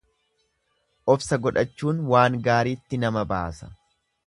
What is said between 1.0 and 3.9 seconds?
Obsa godhachuun waan gaaritti nama baasa.